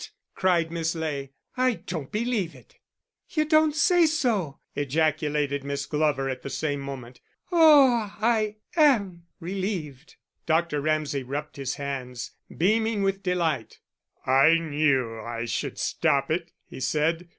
[0.33, 1.29] cried Miss Ley.
[1.57, 2.79] "I don't believe it."
[3.29, 7.21] "You don't say so," ejaculated Miss Glover at the same moment.
[7.51, 10.15] "Oh, I am relieved."
[10.47, 10.81] Dr.
[10.81, 13.77] Ramsay rubbed his hands, beaming with delight.
[14.25, 17.29] "I knew I should stop it," he said.